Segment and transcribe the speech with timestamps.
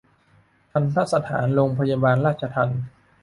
[0.71, 2.81] ทัณฑสถานโรงพยาบาลราชทัณฑ์